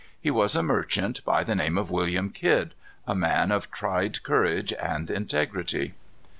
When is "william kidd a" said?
1.91-3.13